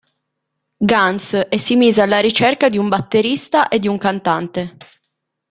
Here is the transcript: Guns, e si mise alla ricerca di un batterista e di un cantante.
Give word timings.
Guns, 0.89 1.31
e 1.47 1.59
si 1.59 1.75
mise 1.75 2.01
alla 2.01 2.19
ricerca 2.21 2.69
di 2.69 2.79
un 2.79 2.89
batterista 2.89 3.67
e 3.67 3.77
di 3.77 3.87
un 3.87 3.99
cantante. 3.99 4.77